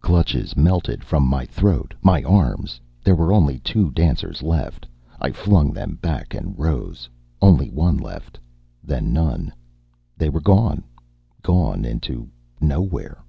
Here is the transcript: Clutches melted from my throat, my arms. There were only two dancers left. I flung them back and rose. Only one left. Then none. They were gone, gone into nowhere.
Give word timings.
Clutches 0.00 0.56
melted 0.56 1.04
from 1.04 1.22
my 1.24 1.44
throat, 1.44 1.94
my 2.02 2.24
arms. 2.24 2.80
There 3.04 3.14
were 3.14 3.32
only 3.32 3.60
two 3.60 3.92
dancers 3.92 4.42
left. 4.42 4.88
I 5.20 5.30
flung 5.30 5.70
them 5.72 6.00
back 6.02 6.34
and 6.34 6.58
rose. 6.58 7.08
Only 7.40 7.70
one 7.70 7.96
left. 7.96 8.40
Then 8.82 9.12
none. 9.12 9.52
They 10.16 10.30
were 10.30 10.40
gone, 10.40 10.82
gone 11.42 11.84
into 11.84 12.28
nowhere. 12.60 13.22